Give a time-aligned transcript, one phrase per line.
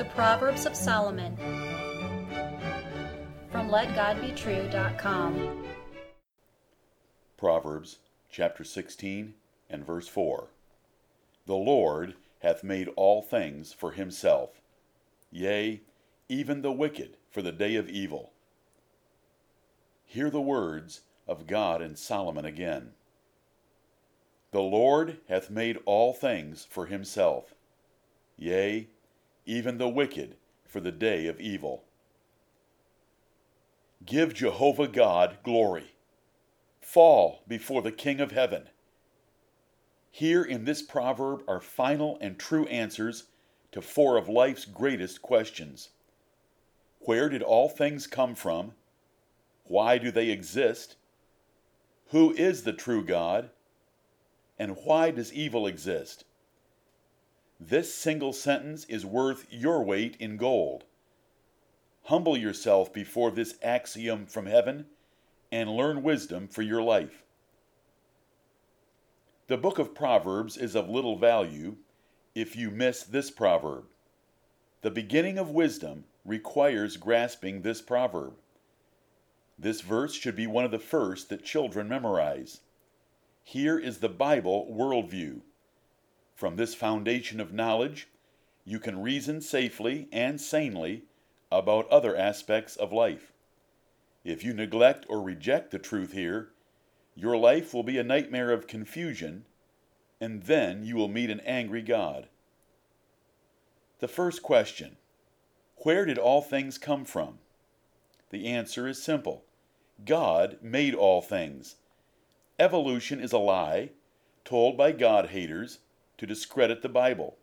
[0.00, 1.36] The Proverbs of Solomon
[3.52, 5.66] from LetGodBetrue.com.
[7.36, 7.98] Proverbs
[8.30, 9.34] chapter 16
[9.68, 10.48] and verse 4.
[11.44, 14.62] The Lord hath made all things for himself,
[15.30, 15.82] yea,
[16.30, 18.32] even the wicked for the day of evil.
[20.06, 22.92] Hear the words of God and Solomon again.
[24.52, 27.54] The Lord hath made all things for himself,
[28.38, 28.88] yea,
[29.50, 31.82] even the wicked for the day of evil.
[34.06, 35.94] Give Jehovah God glory.
[36.80, 38.68] Fall before the King of heaven.
[40.12, 43.24] Here in this proverb are final and true answers
[43.72, 45.88] to four of life's greatest questions.
[47.00, 48.74] Where did all things come from?
[49.64, 50.94] Why do they exist?
[52.10, 53.50] Who is the true God?
[54.60, 56.24] And why does evil exist?
[57.62, 60.84] This single sentence is worth your weight in gold.
[62.04, 64.86] Humble yourself before this axiom from heaven
[65.52, 67.22] and learn wisdom for your life.
[69.48, 71.76] The book of Proverbs is of little value
[72.34, 73.84] if you miss this proverb.
[74.80, 78.34] The beginning of wisdom requires grasping this proverb.
[79.58, 82.60] This verse should be one of the first that children memorize.
[83.44, 85.42] Here is the Bible worldview.
[86.40, 88.08] From this foundation of knowledge,
[88.64, 91.02] you can reason safely and sanely
[91.52, 93.34] about other aspects of life.
[94.24, 96.48] If you neglect or reject the truth here,
[97.14, 99.44] your life will be a nightmare of confusion,
[100.18, 102.30] and then you will meet an angry God.
[103.98, 104.96] The first question
[105.82, 107.40] Where did all things come from?
[108.30, 109.44] The answer is simple
[110.06, 111.76] God made all things.
[112.58, 113.90] Evolution is a lie
[114.42, 115.80] told by God haters
[116.20, 117.38] to discredit the Bible.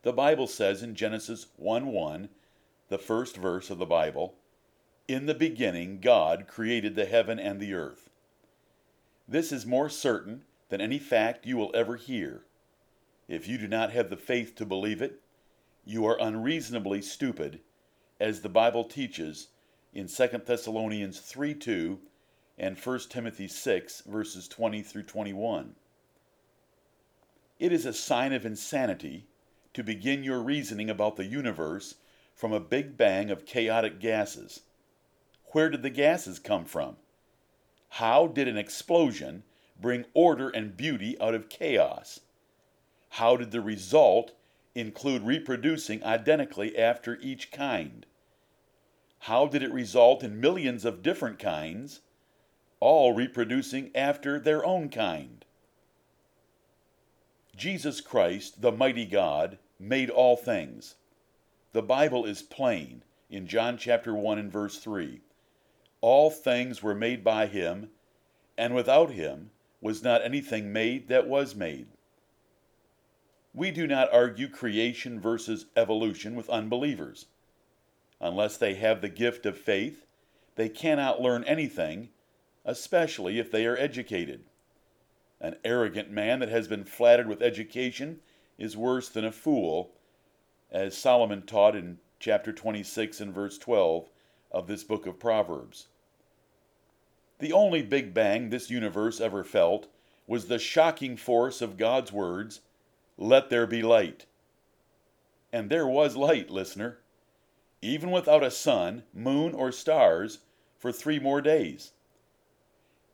[0.00, 2.30] The Bible says in Genesis 1 1,
[2.88, 4.36] the first verse of the Bible,
[5.06, 8.08] In the beginning God created the heaven and the earth.
[9.28, 12.46] This is more certain than any fact you will ever hear.
[13.28, 15.20] If you do not have the faith to believe it,
[15.84, 17.60] you are unreasonably stupid,
[18.18, 19.48] as the Bible teaches
[19.92, 21.98] in 2 Thessalonians 3 2
[22.56, 25.74] and 1 Timothy 6 verses 20 through 21.
[27.60, 29.26] It is a sign of insanity
[29.74, 31.96] to begin your reasoning about the universe
[32.34, 34.62] from a big bang of chaotic gases.
[35.52, 36.96] Where did the gases come from?
[37.90, 39.42] How did an explosion
[39.78, 42.20] bring order and beauty out of chaos?
[43.10, 44.32] How did the result
[44.74, 48.06] include reproducing identically after each kind?
[49.18, 52.00] How did it result in millions of different kinds,
[52.80, 55.44] all reproducing after their own kind?
[57.60, 60.94] Jesus Christ, the mighty God, made all things.
[61.74, 65.20] The Bible is plain in John chapter 1 and verse 3.
[66.00, 67.90] All things were made by him,
[68.56, 69.50] and without him
[69.82, 71.88] was not anything made that was made.
[73.52, 77.26] We do not argue creation versus evolution with unbelievers.
[78.22, 80.06] Unless they have the gift of faith,
[80.54, 82.08] they cannot learn anything,
[82.64, 84.46] especially if they are educated.
[85.40, 88.20] An arrogant man that has been flattered with education
[88.58, 89.92] is worse than a fool,
[90.70, 94.10] as Solomon taught in chapter 26 and verse 12
[94.52, 95.86] of this book of Proverbs.
[97.38, 99.88] The only big bang this universe ever felt
[100.26, 102.60] was the shocking force of God's words
[103.16, 104.26] let there be light.
[105.52, 106.98] And there was light, listener,
[107.82, 110.40] even without a sun, moon, or stars,
[110.78, 111.92] for three more days.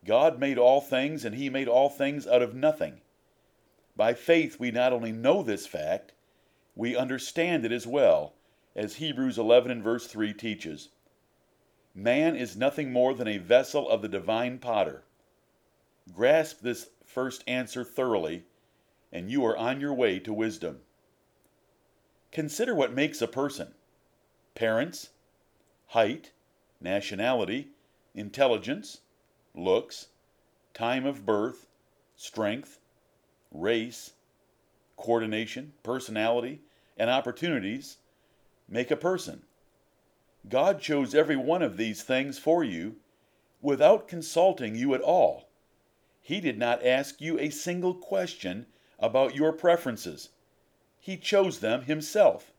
[0.07, 3.01] God made all things, and He made all things out of nothing.
[3.97, 6.13] By faith, we not only know this fact,
[6.75, 8.35] we understand it as well,
[8.75, 10.91] as Hebrews 11 and verse 3 teaches.
[11.95, 15.03] Man is nothing more than a vessel of the divine potter.
[16.13, 18.45] Grasp this first answer thoroughly
[19.13, 20.81] and you are on your way to wisdom.
[22.33, 23.73] Consider what makes a person
[24.55, 25.11] parents,
[25.89, 26.33] height,
[26.81, 27.69] nationality,
[28.15, 29.01] intelligence,
[29.57, 30.09] looks,
[30.75, 31.67] time of birth,
[32.17, 32.79] strength,
[33.51, 34.13] race,
[34.97, 36.61] coordination, personality,
[36.97, 37.99] and opportunities
[38.69, 39.43] make a person.
[40.49, 42.97] God chose every one of these things for you
[43.61, 45.49] without consulting you at all.
[46.23, 48.67] He did not ask you a single question
[48.99, 50.31] about your preferences.
[51.01, 52.53] He chose them himself.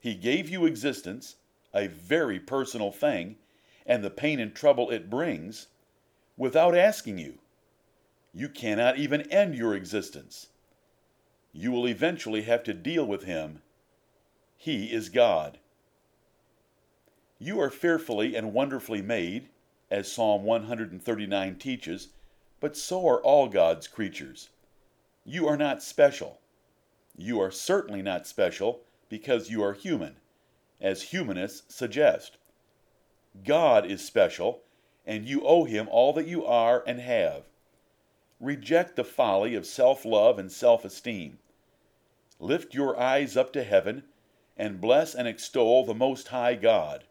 [0.00, 1.36] He gave you existence,
[1.74, 3.36] a very personal thing,
[3.84, 5.68] and the pain and trouble it brings,
[6.36, 7.38] without asking you.
[8.32, 10.48] You cannot even end your existence.
[11.52, 13.62] You will eventually have to deal with him.
[14.56, 15.58] He is God.
[17.38, 19.48] You are fearfully and wonderfully made,
[19.90, 22.08] as Psalm 139 teaches,
[22.60, 24.50] but so are all God's creatures.
[25.24, 26.40] You are not special.
[27.16, 30.16] You are certainly not special because you are human,
[30.80, 32.36] as humanists suggest.
[33.44, 34.62] God is special,
[35.06, 37.44] and you owe him all that you are and have.
[38.40, 41.38] Reject the folly of self love and self esteem.
[42.38, 44.04] Lift your eyes up to heaven
[44.56, 47.04] and bless and extol the Most High God.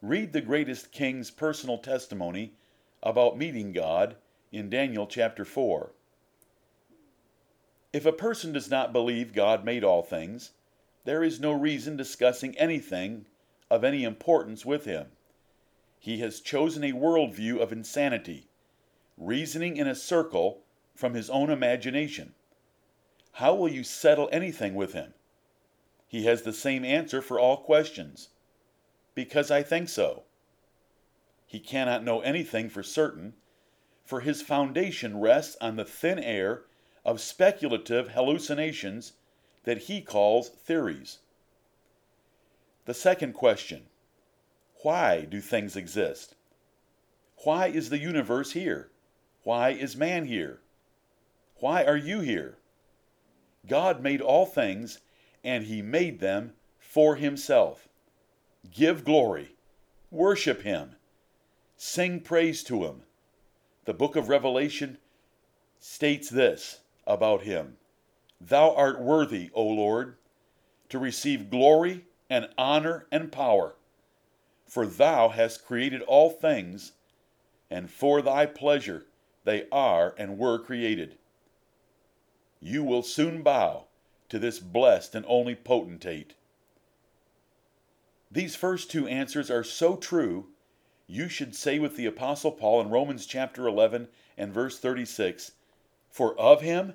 [0.00, 2.54] Read the greatest king's personal testimony
[3.02, 4.16] about meeting God
[4.50, 5.92] in Daniel chapter 4.
[7.92, 10.52] If a person does not believe God made all things,
[11.04, 13.26] there is no reason discussing anything
[13.70, 15.08] of any importance with him.
[16.02, 18.48] He has chosen a worldview of insanity,
[19.16, 20.64] reasoning in a circle
[20.96, 22.34] from his own imagination.
[23.34, 25.14] How will you settle anything with him?
[26.08, 28.30] He has the same answer for all questions.
[29.14, 30.24] Because I think so.
[31.46, 33.34] He cannot know anything for certain,
[34.04, 36.64] for his foundation rests on the thin air
[37.04, 39.12] of speculative hallucinations
[39.62, 41.20] that he calls theories.
[42.86, 43.86] The second question
[44.82, 46.34] Why do things exist?
[47.44, 48.90] Why is the universe here?
[49.44, 50.60] Why is man here?
[51.56, 52.58] Why are you here?
[53.66, 54.98] God made all things,
[55.44, 57.88] and he made them for himself.
[58.70, 59.54] Give glory,
[60.10, 60.96] worship him,
[61.76, 63.02] sing praise to him.
[63.84, 64.98] The book of Revelation
[65.78, 67.76] states this about him
[68.40, 70.16] Thou art worthy, O Lord,
[70.88, 73.74] to receive glory and honor and power,
[74.72, 76.92] for thou hast created all things,
[77.70, 79.04] and for thy pleasure
[79.44, 81.18] they are and were created.
[82.58, 83.84] You will soon bow
[84.30, 86.32] to this blessed and only potentate.
[88.30, 90.46] These first two answers are so true,
[91.06, 94.08] you should say with the Apostle Paul in Romans chapter 11
[94.38, 95.52] and verse 36
[96.08, 96.94] For of him,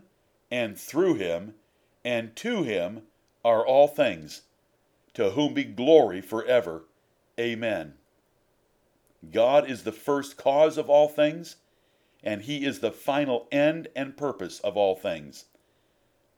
[0.49, 1.53] and through him,
[2.03, 3.03] and to him
[3.45, 4.41] are all things,
[5.13, 6.85] to whom be glory forever.
[7.39, 7.93] Amen.
[9.31, 11.57] God is the first cause of all things,
[12.23, 15.45] and he is the final end and purpose of all things.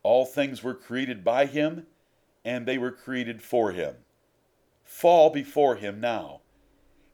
[0.02, 1.86] All things were created by him,
[2.44, 3.96] and they were created for him.
[4.84, 6.40] Fall before him now.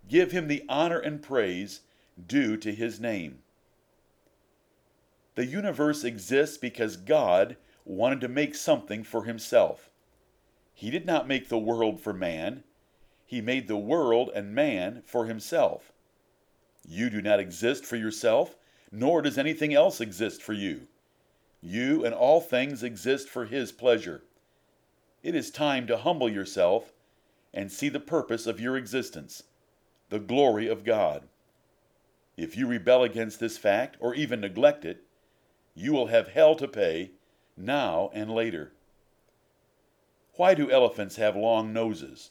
[0.08, 1.80] Give him the honor and praise
[2.26, 3.40] due to his name.
[5.34, 9.90] The universe exists because God wanted to make something for himself.
[10.72, 12.64] He did not make the world for man,
[13.26, 15.92] he made the world and man for himself.
[16.88, 18.56] You do not exist for yourself,
[18.92, 20.86] nor does anything else exist for you.
[21.60, 24.22] You and all things exist for his pleasure.
[25.22, 26.92] It is time to humble yourself
[27.52, 29.42] and see the purpose of your existence,
[30.08, 31.24] the glory of God.
[32.36, 35.02] If you rebel against this fact, or even neglect it,
[35.74, 37.10] you will have hell to pay
[37.56, 38.72] now and later.
[40.34, 42.30] Why do elephants have long noses?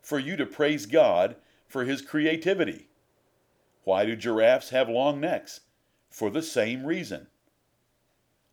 [0.00, 1.36] For you to praise God
[1.66, 2.88] for his creativity.
[3.84, 5.60] Why do giraffes have long necks?
[6.08, 7.28] For the same reason.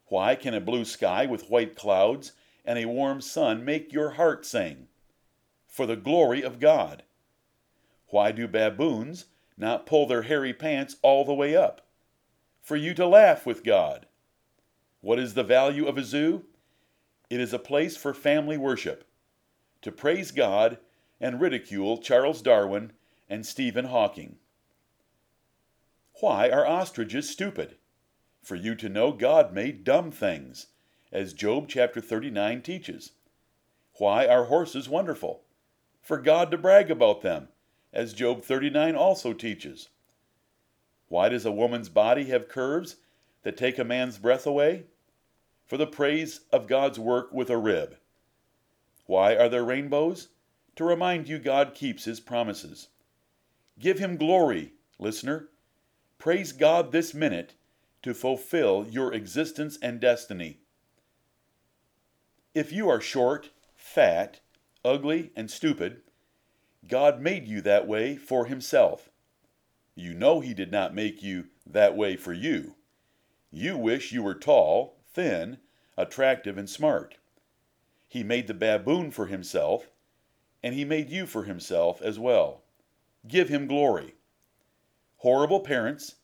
[0.07, 2.33] Why can a blue sky with white clouds
[2.63, 4.87] and a warm sun make your heart sing?
[5.67, 7.03] For the glory of God.
[8.07, 9.25] Why do baboons
[9.57, 11.87] not pull their hairy pants all the way up?
[12.61, 14.05] For you to laugh with God.
[15.01, 16.45] What is the value of a zoo?
[17.29, 19.05] It is a place for family worship,
[19.81, 20.77] to praise God
[21.19, 22.91] and ridicule Charles Darwin
[23.29, 24.37] and Stephen Hawking.
[26.19, 27.75] Why are ostriches stupid?
[28.41, 30.67] For you to know God made dumb things,
[31.11, 33.11] as Job chapter 39 teaches.
[33.95, 35.43] Why are horses wonderful?
[36.01, 37.49] For God to brag about them,
[37.91, 39.89] as Job 39 also teaches.
[41.09, 42.97] Why does a woman's body have curves
[43.43, 44.85] that take a man's breath away?
[45.65, 47.97] For the praise of God's work with a rib.
[49.05, 50.29] Why are there rainbows?
[50.77, 52.87] To remind you God keeps his promises.
[53.79, 55.49] Give him glory, listener.
[56.17, 57.55] Praise God this minute
[58.03, 60.59] to fulfill your existence and destiny.
[62.55, 64.39] If you are short, fat,
[64.85, 66.01] ugly, and stupid,
[66.87, 69.09] God made you that way for himself.
[69.95, 72.75] You know He did not make you that way for you.
[73.51, 75.57] You wish you were tall, thin,
[75.97, 77.17] attractive, and smart.
[78.07, 79.89] He made the baboon for Himself,
[80.63, 82.63] and He made you for Himself as well.
[83.27, 84.15] Give Him glory.
[85.17, 86.15] Horrible parents,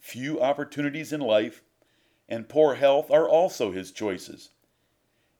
[0.00, 1.62] few opportunities in life,
[2.28, 4.50] and poor health are also His choices.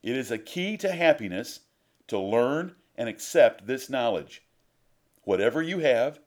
[0.02, 1.60] It is a key to happiness
[2.06, 4.42] to learn and accept this knowledge.
[5.22, 6.20] Whatever you have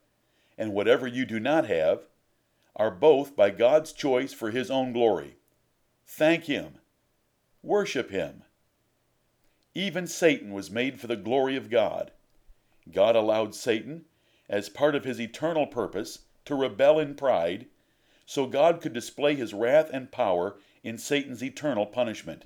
[0.56, 2.06] and whatever you do not have
[2.76, 5.36] are both by God's choice for His own glory.
[6.06, 6.78] Thank Him.
[7.62, 8.43] Worship Him.
[9.74, 12.12] Even Satan was made for the glory of God.
[12.90, 14.04] God allowed Satan,
[14.48, 17.66] as part of His eternal purpose, to rebel in pride,
[18.26, 22.44] so God could display His wrath and power in Satan's eternal punishment.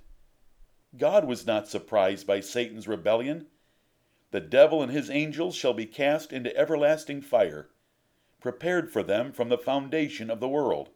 [0.97, 3.47] God was not surprised by Satan's rebellion.
[4.31, 7.69] The devil and his angels shall be cast into everlasting fire,
[8.41, 10.91] prepared for them from the foundation of the world.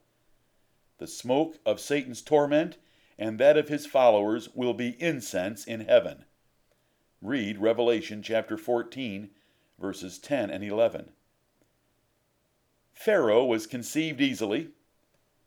[0.99, 2.79] The smoke of Satan's torment
[3.19, 6.25] and that of his followers will be incense in heaven.
[7.21, 9.31] Read Revelation chapter 14,
[9.79, 11.11] verses 10 and 11.
[12.93, 14.69] Pharaoh was conceived easily,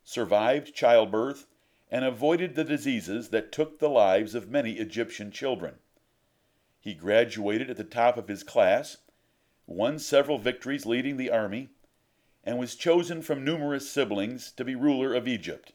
[0.04, 1.46] survived childbirth,
[1.90, 5.76] and avoided the diseases that took the lives of many Egyptian children.
[6.80, 8.98] He graduated at the top of his class,
[9.66, 11.70] won several victories leading the army,
[12.44, 15.72] and was chosen from numerous siblings to be ruler of Egypt.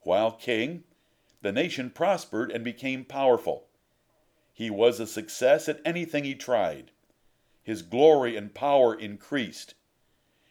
[0.00, 0.84] While king,
[1.42, 3.68] the nation prospered and became powerful.
[4.52, 6.90] He was a success at anything he tried.
[7.62, 9.74] His glory and power increased.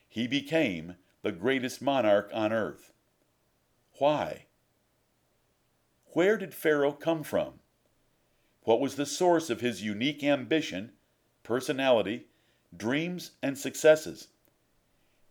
[0.07, 2.93] He became the greatest monarch on earth.
[3.99, 4.45] Why?
[6.13, 7.59] Where did Pharaoh come from?
[8.61, 10.93] What was the source of his unique ambition,
[11.43, 12.27] personality,
[12.75, 14.29] dreams, and successes?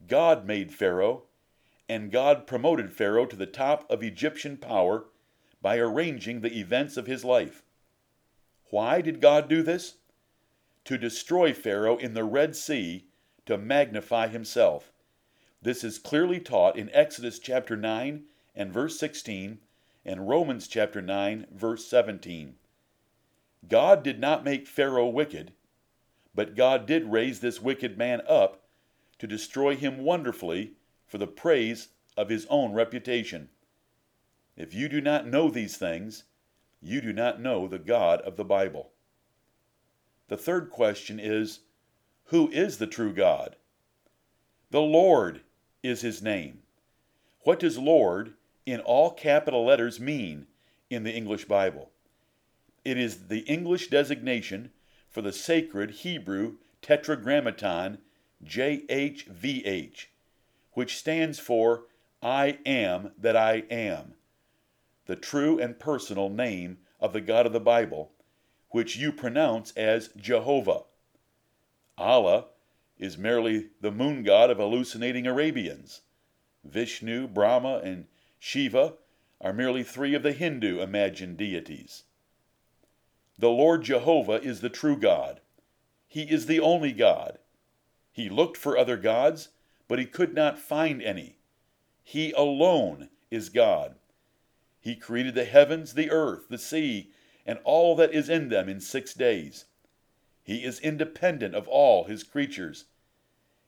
[0.07, 1.25] God made Pharaoh,
[1.89, 5.07] and God promoted Pharaoh to the top of Egyptian power
[5.67, 7.65] by arranging the events of his life.
[8.71, 9.95] Why did God do this?
[10.85, 13.09] To destroy Pharaoh in the Red Sea
[13.47, 14.93] to magnify himself.
[15.61, 18.23] This is clearly taught in Exodus chapter 9
[18.55, 19.59] and verse 16
[20.05, 22.55] and Romans chapter 9 verse 17.
[23.69, 25.53] God did not make Pharaoh wicked,
[26.33, 28.63] but God did raise this wicked man up
[29.19, 30.75] to destroy him wonderfully
[31.09, 33.49] for the praise of his own reputation.
[34.57, 36.25] If you do not know these things,
[36.81, 38.91] you do not know the God of the Bible.
[40.29, 41.61] The third question is
[42.27, 43.57] Who is the true God?
[44.71, 45.43] The Lord
[45.83, 46.63] is his name.
[47.41, 48.35] What does Lord
[48.65, 50.49] in all capital letters mean
[50.91, 51.91] in the English Bible?
[52.85, 54.71] It is the English designation
[55.09, 57.99] for the sacred Hebrew tetragrammaton
[58.45, 60.07] JHVH,
[60.73, 61.85] which stands for
[62.23, 64.16] I am that I am,
[65.07, 68.13] the true and personal name of the God of the Bible,
[68.71, 70.83] which you pronounce as Jehovah.
[71.97, 72.47] Allah
[72.99, 76.03] is merely the moon god of hallucinating Arabians.
[76.65, 78.07] Vishnu, Brahma, and
[78.39, 78.95] Shiva
[79.41, 82.05] are merely three of the Hindu imagined deities.
[83.39, 85.41] The Lord Jehovah is the true God.
[86.09, 87.39] He is the only God.
[88.11, 89.51] He looked for other gods,
[89.89, 91.39] but he could not find any.
[92.03, 93.97] He alone is God.
[94.87, 97.11] He created the heavens, the earth, the sea,
[97.45, 99.65] and all that is in them in six days.
[100.45, 102.85] He is independent of all his creatures.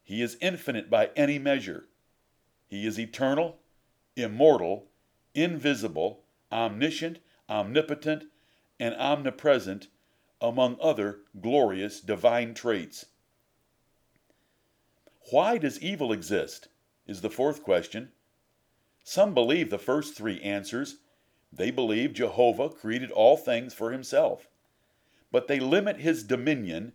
[0.04, 1.88] He is infinite by any measure.
[2.68, 3.58] He is eternal,
[4.14, 4.92] immortal,
[5.34, 6.22] invisible,
[6.52, 7.18] omniscient,
[7.50, 8.26] omnipotent,
[8.78, 9.88] and omnipresent,
[10.40, 13.06] among other glorious divine traits.
[15.32, 16.68] Why does evil exist?
[17.08, 18.12] is the fourth question.
[19.02, 20.98] Some believe the first three answers.
[21.52, 24.48] They believe Jehovah created all things for himself.
[25.30, 26.92] But they limit his dominion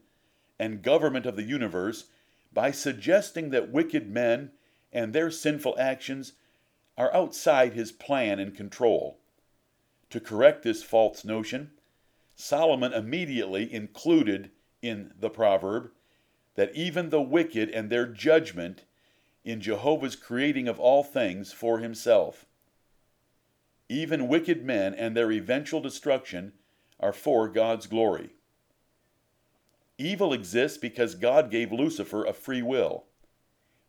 [0.59, 2.05] and government of the universe
[2.53, 4.51] by suggesting that wicked men
[4.91, 6.33] and their sinful actions
[6.97, 9.17] are outside his plan and control.
[10.11, 11.71] To correct this false notion,
[12.35, 15.91] Solomon immediately included in the proverb
[16.55, 18.83] that even the wicked and their judgment
[19.43, 22.45] in Jehovah's creating of all things for himself.
[23.93, 26.53] Even wicked men and their eventual destruction
[26.99, 28.31] are for God's glory.
[29.99, 33.05] Evil exists because God gave Lucifer a free will.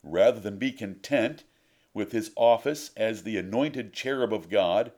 [0.02, 1.44] Rather than be content
[1.94, 4.92] with his office as the anointed cherub of God,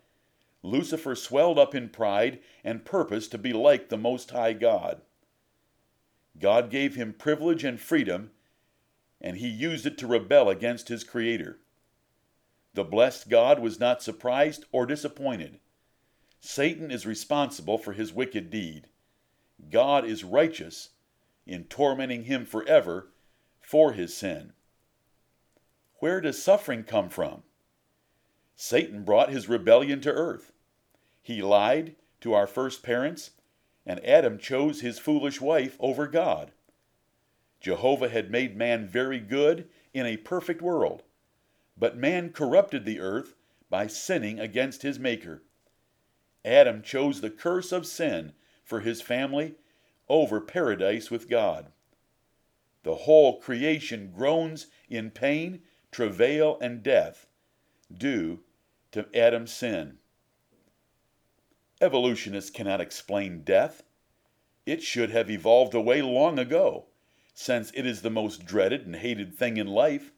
[0.64, 5.02] Lucifer swelled up in pride and purpose to be like the Most High God.
[6.36, 8.32] God gave him privilege and freedom,
[9.20, 11.60] and he used it to rebel against his Creator.
[12.76, 15.60] The blessed God was not surprised or disappointed.
[16.40, 18.88] Satan is responsible for his wicked deed.
[19.70, 20.90] God is righteous
[21.46, 23.08] in tormenting him forever
[23.62, 24.52] for his sin.
[26.00, 27.44] Where does suffering come from?
[28.54, 30.52] Satan brought his rebellion to earth.
[31.22, 33.30] He lied to our first parents
[33.86, 36.52] and Adam chose his foolish wife over God.
[37.58, 41.04] Jehovah had made man very good in a perfect world,
[41.76, 43.34] but man corrupted the earth
[43.68, 45.42] by sinning against his Maker.
[46.44, 48.32] Adam chose the curse of sin
[48.64, 49.56] for his family
[50.08, 51.72] over paradise with God.
[52.84, 57.26] The whole creation groans in pain, travail, and death
[57.92, 58.40] due
[58.92, 59.98] to Adam's sin.
[61.80, 63.82] Evolutionists cannot explain death.
[64.64, 66.86] It should have evolved away long ago,
[67.34, 70.12] since it is the most dreaded and hated thing in life.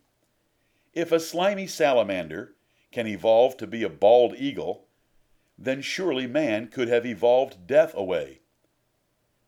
[0.98, 2.56] If a slimy salamander
[2.90, 4.88] can evolve to be a bald eagle,
[5.56, 8.40] then surely man could have evolved death away.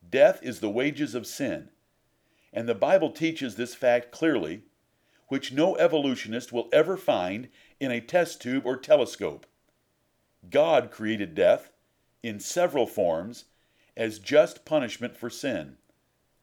[0.09, 1.71] Death is the wages of sin,
[2.53, 4.63] and the Bible teaches this fact clearly,
[5.27, 7.49] which no evolutionist will ever find
[7.81, 9.45] in a test tube or telescope.
[10.51, 11.73] God created death
[12.23, 13.47] in several forms
[13.97, 15.79] as just punishment for sin.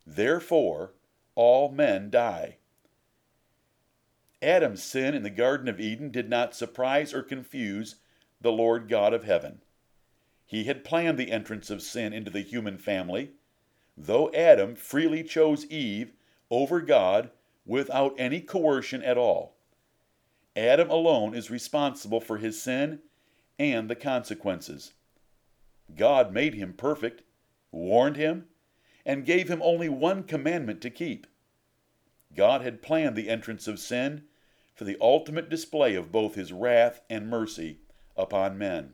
[0.06, 0.92] Therefore,
[1.34, 2.58] all men die.
[4.42, 7.96] Adam's sin in the Garden of Eden did not surprise or confuse
[8.40, 9.62] the Lord God of heaven.
[10.46, 13.32] He had planned the entrance of sin into the human family,
[13.98, 16.14] though Adam freely chose Eve
[16.50, 17.32] over God
[17.66, 19.58] without any coercion at all.
[20.56, 23.00] Adam alone is responsible for his sin
[23.60, 24.94] and the consequences.
[25.96, 27.24] God made him perfect,
[27.72, 28.46] warned him,
[29.06, 31.28] and gave him only one commandment to keep.
[32.36, 34.24] God had planned the entrance of sin
[34.76, 37.80] for the ultimate display of both his wrath and mercy
[38.16, 38.94] upon men.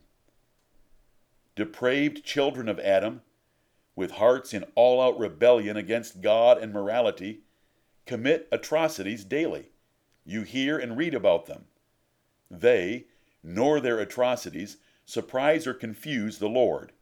[1.56, 3.22] Depraved children of Adam,
[3.94, 7.40] with hearts in all out rebellion against God and morality,
[8.06, 9.70] commit atrocities daily.
[10.24, 11.66] You hear and read about them.
[12.50, 13.06] They,
[13.42, 16.92] nor their atrocities, surprise or confuse the Lord.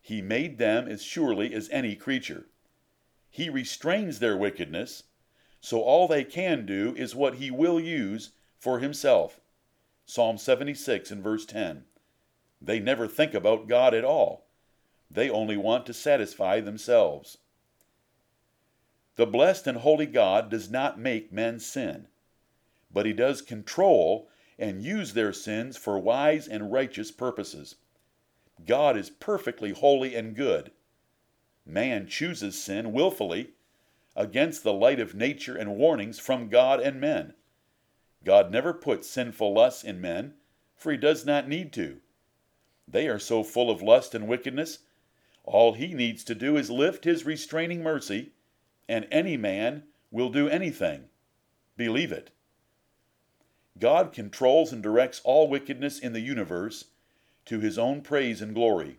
[0.00, 2.46] He made them as surely as any creature.
[3.30, 5.04] He restrains their wickedness,
[5.62, 9.40] so all they can do is what He will use for Himself.
[10.04, 11.84] Psalm 76 and verse 10.
[12.60, 14.48] They never think about God at all.
[15.08, 17.38] They only want to satisfy themselves.
[19.14, 22.08] The blessed and holy God does not make men sin,
[22.92, 27.76] but He does control and use their sins for wise and righteous purposes.
[28.66, 30.72] God is perfectly holy and good.
[31.64, 33.50] Man chooses sin willfully
[34.14, 37.34] against the light of nature and warnings from God and men.
[38.24, 40.34] God never puts sinful lusts in men,
[40.76, 42.00] for he does not need to.
[42.86, 44.80] They are so full of lust and wickedness,
[45.44, 48.32] all he needs to do is lift his restraining mercy,
[48.88, 51.08] and any man will do anything.
[51.76, 52.30] Believe it.
[53.78, 56.86] God controls and directs all wickedness in the universe
[57.46, 58.98] to his own praise and glory.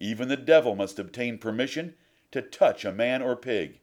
[0.00, 1.94] Even the devil must obtain permission
[2.30, 3.80] to touch a man or pig.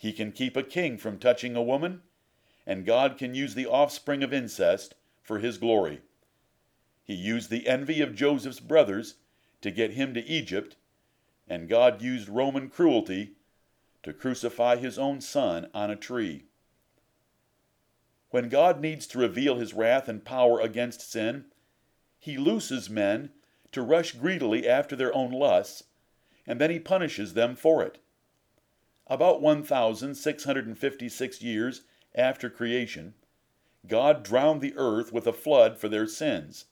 [0.00, 2.00] He can keep a king from touching a woman,
[2.66, 6.00] and God can use the offspring of incest for his glory.
[7.04, 9.16] He used the envy of Joseph's brothers
[9.60, 10.76] to get him to Egypt,
[11.46, 13.32] and God used Roman cruelty
[14.02, 16.46] to crucify his own son on a tree.
[18.30, 21.44] When God needs to reveal his wrath and power against sin,
[22.18, 23.32] he looses men
[23.72, 25.84] to rush greedily after their own lusts,
[26.46, 27.98] and then he punishes them for it.
[29.10, 31.82] About 1,656 years
[32.14, 33.14] after creation,
[33.88, 36.66] God drowned the earth with a flood for their sins.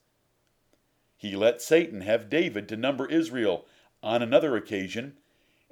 [1.16, 3.66] He let Satan have David to number Israel
[4.04, 5.16] on another occasion,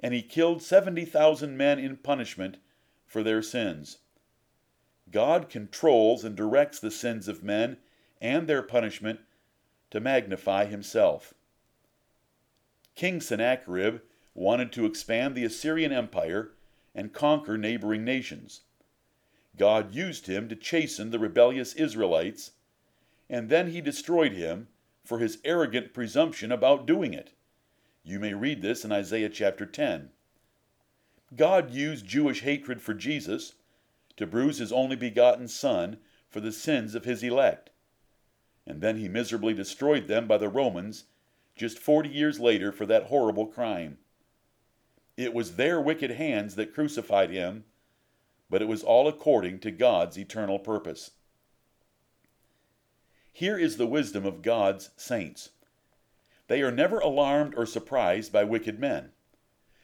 [0.01, 2.57] and he killed 70,000 men in punishment
[3.05, 3.99] for their sins.
[5.09, 7.77] God controls and directs the sins of men
[8.19, 9.21] and their punishment
[9.91, 11.33] to magnify himself.
[12.93, 14.01] King Sennacherib
[14.33, 16.51] wanted to expand the Assyrian Empire
[16.97, 18.61] and conquer neighboring nations.
[19.55, 22.51] God used him to chasten the rebellious Israelites,
[23.29, 24.67] and then he destroyed him
[25.05, 27.33] for his arrogant presumption about doing it.
[28.03, 30.09] You may read this in Isaiah chapter 10.
[31.35, 33.53] God used Jewish hatred for Jesus
[34.15, 35.97] to bruise his only begotten Son
[36.29, 37.69] for the sins of his elect.
[38.65, 41.05] And then he miserably destroyed them by the Romans
[41.55, 43.99] just 40 years later for that horrible crime.
[45.17, 47.65] It was their wicked hands that crucified him,
[48.49, 51.11] but it was all according to God's eternal purpose.
[53.33, 55.49] Here is the wisdom of God's saints.
[56.47, 59.11] They are never alarmed or surprised by wicked men.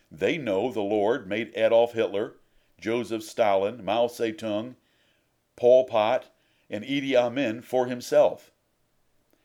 [0.09, 2.35] They know the Lord made Adolf Hitler
[2.79, 4.75] Joseph Stalin, Mao Zedong,
[5.55, 6.25] Pol Pot,
[6.69, 8.51] and Idi Amin for himself.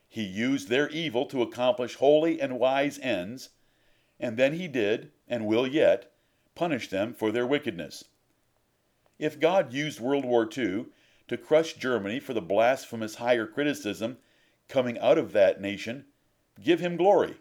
[0.09, 3.51] He used their evil to accomplish holy and wise ends,
[4.21, 6.13] and then he did, and will yet,
[6.55, 8.05] punish them for their wickedness.
[9.19, 10.87] If God used World War II
[11.29, 14.19] to crush Germany for the blasphemous higher criticism
[14.69, 16.07] coming out of that nation,
[16.63, 17.37] give him glory.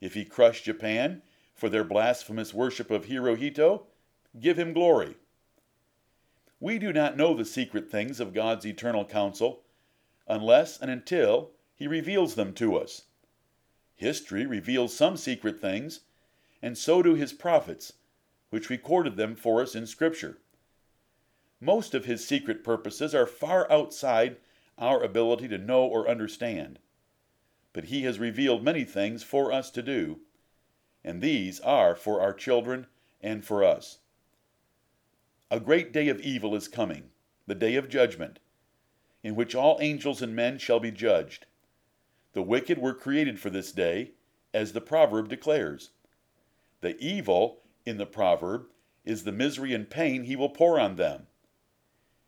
[0.00, 1.22] If he crushed Japan
[1.54, 3.82] for their blasphemous worship of Hirohito,
[4.38, 5.16] give him glory.
[6.60, 9.62] We do not know the secret things of God's eternal counsel
[10.26, 13.04] unless and until he reveals them to us.
[13.98, 16.00] History reveals some secret things,
[16.62, 17.94] and so do his prophets,
[18.50, 20.38] which recorded them for us in Scripture.
[21.60, 24.36] Most of his secret purposes are far outside
[24.78, 26.78] our ability to know or understand.
[27.72, 30.20] But he has revealed many things for us to do,
[31.02, 32.86] and these are for our children
[33.20, 33.98] and for us.
[35.50, 37.10] A great day of evil is coming,
[37.48, 38.38] the day of judgment,
[39.24, 41.46] in which all angels and men shall be judged.
[42.32, 44.12] The wicked were created for this day,
[44.52, 45.90] as the proverb declares.
[46.80, 48.68] The evil in the proverb
[49.04, 51.26] is the misery and pain he will pour on them.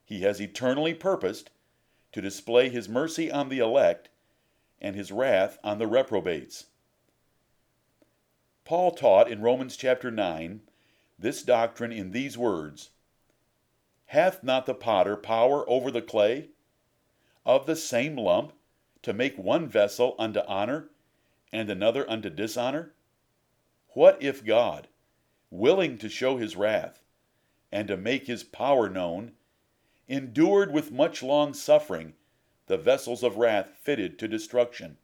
[0.04, 1.50] He has eternally purposed
[2.12, 4.08] to display his mercy on the elect
[4.80, 6.66] and his wrath on the reprobates.
[8.64, 10.62] Paul taught in Romans chapter 9
[11.18, 12.90] this doctrine in these words
[14.06, 16.48] Hath not the potter power over the clay,
[17.44, 18.52] of the same lump,
[19.02, 20.90] to make one vessel unto honor
[21.52, 22.94] and another unto dishonor?
[23.94, 24.88] What if God,
[25.50, 27.02] willing to show his wrath,
[27.72, 29.32] and to make his power known,
[30.08, 32.14] endured with much long suffering
[32.66, 34.96] the vessels of wrath fitted to destruction,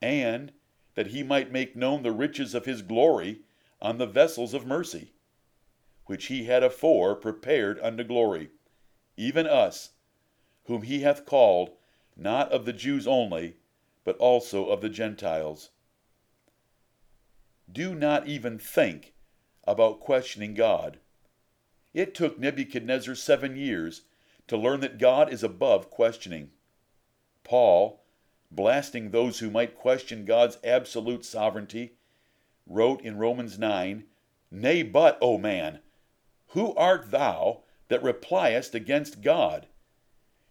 [0.00, 0.52] and
[0.94, 3.40] that he might make known the riches of his glory
[3.80, 5.12] on the vessels of mercy,
[6.06, 8.50] which he had afore prepared unto glory,
[9.16, 9.90] even us,
[10.64, 11.72] whom he hath called,
[12.16, 13.56] not of the Jews only,
[14.04, 15.70] but also of the Gentiles.
[17.70, 19.14] Do not even think
[19.64, 20.98] about questioning God
[21.94, 24.02] it took Nebuchadnezzar seven years
[24.46, 26.50] to learn that God is above questioning.
[27.44, 28.04] Paul,
[28.50, 31.96] blasting those who might question God's absolute sovereignty,
[32.66, 34.04] wrote in Romans 9
[34.50, 35.80] Nay, but, O man,
[36.48, 39.66] who art thou that repliest against God?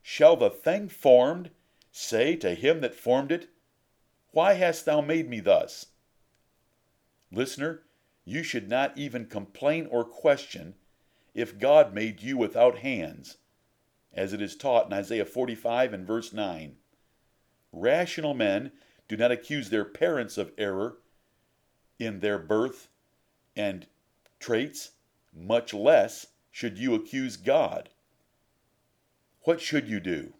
[0.02, 1.52] Shall the thing formed
[1.92, 3.50] say to him that formed it,
[4.32, 5.88] Why hast thou made me thus?
[7.32, 7.84] Listener,
[8.26, 10.76] you should not even complain or question
[11.34, 13.38] if God made you without hands,
[14.14, 16.76] as it is taught in Isaiah 45 and verse 9.
[17.72, 18.72] Rational men
[19.08, 20.98] do not accuse their parents of error
[22.00, 22.90] in their birth
[23.56, 23.88] and
[24.40, 24.92] traits,
[25.34, 27.90] much less should you accuse God.
[29.43, 30.34] What should you do?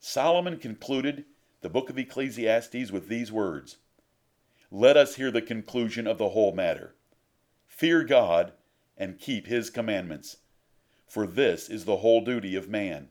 [0.00, 1.24] Solomon concluded
[1.62, 3.78] the book of Ecclesiastes with these words
[4.70, 6.94] Let us hear the conclusion of the whole matter.
[7.66, 8.52] Fear God
[8.96, 10.38] and keep his commandments.
[11.06, 13.08] For this is the whole duty of man.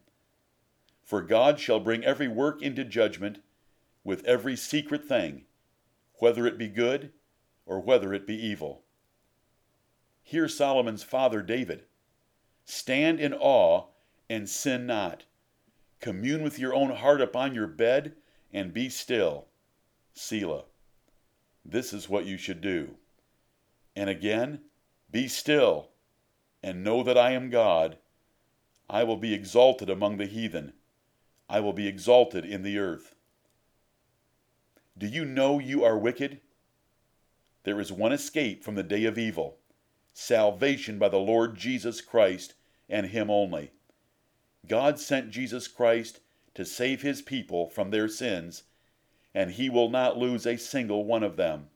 [1.04, 3.40] For God shall bring every work into judgment
[4.04, 5.46] with every secret thing,
[6.20, 7.12] whether it be good
[7.66, 8.84] or whether it be evil.
[10.22, 11.86] Hear Solomon's father David
[12.66, 13.88] Stand in awe
[14.30, 15.26] and sin not.
[16.00, 18.16] Commune with your own heart upon your bed
[18.54, 19.48] and be still.
[20.14, 20.66] Selah.
[21.66, 22.96] This is what you should do.
[23.96, 24.62] And again,
[25.12, 25.90] be still,
[26.62, 27.98] and know that I am God.
[28.90, 30.74] I will be exalted among the heathen.
[31.50, 33.16] I will be exalted in the earth.
[34.98, 36.42] Do you know you are wicked?
[37.64, 39.58] There is one escape from the day of evil
[40.14, 42.56] salvation by the Lord Jesus Christ
[42.90, 43.72] and Him only.
[44.68, 46.20] God sent Jesus Christ
[46.56, 48.64] to save His people from their sins,
[49.34, 51.68] and He will not lose a single one of them.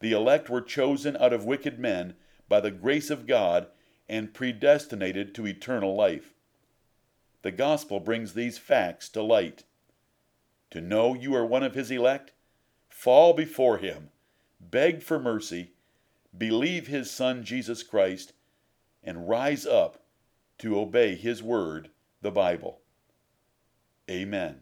[0.00, 2.14] The elect were chosen out of wicked men
[2.48, 3.68] by the grace of God
[4.08, 6.34] and predestinated to eternal life.
[7.42, 9.64] The gospel brings these facts to light.
[10.70, 12.32] To know you are one of his elect,
[12.88, 14.10] fall before him,
[14.60, 15.72] beg for mercy,
[16.36, 18.32] believe his Son Jesus Christ,
[19.02, 20.01] and rise up
[20.62, 22.78] to obey his word, the Bible.
[24.08, 24.60] Amen.